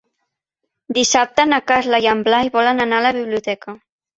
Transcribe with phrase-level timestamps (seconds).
[0.99, 3.79] Dissabte na Carla i en Blai volen anar a la biblioteca.